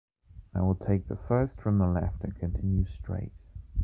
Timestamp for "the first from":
1.07-1.77